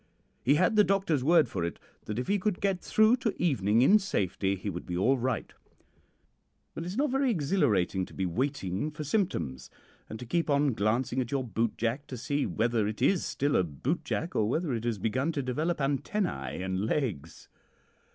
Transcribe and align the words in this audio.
He 0.41 0.55
had 0.55 0.75
the 0.77 0.83
doctor's 0.83 1.23
word 1.23 1.47
for 1.47 1.63
it 1.63 1.77
that 2.05 2.17
if 2.17 2.27
he 2.27 2.39
could 2.39 2.59
get 2.59 2.81
through 2.81 3.17
to 3.17 3.39
evening 3.39 3.83
in 3.83 3.99
safety 3.99 4.55
he 4.55 4.67
would 4.67 4.87
be 4.87 4.97
all 4.97 5.15
right; 5.19 5.53
but 6.73 6.83
it 6.85 6.87
is 6.87 6.97
not 6.97 7.11
very 7.11 7.29
exhilarating 7.29 8.07
to 8.07 8.13
be 8.15 8.25
waiting 8.25 8.89
for 8.89 9.03
symptoms, 9.03 9.69
and 10.09 10.17
to 10.17 10.25
keep 10.25 10.49
on 10.49 10.73
glancing 10.73 11.21
at 11.21 11.29
your 11.29 11.43
bootjack 11.43 12.07
to 12.07 12.17
see 12.17 12.47
whether 12.47 12.87
it 12.87 12.99
is 12.99 13.23
still 13.23 13.55
a 13.55 13.63
bootjack 13.63 14.35
or 14.35 14.49
whether 14.49 14.73
it 14.73 14.85
has 14.85 14.97
begun 14.97 15.31
to 15.33 15.43
develop 15.43 15.79
antennae 15.79 16.63
and 16.63 16.83
legs. 16.87 17.47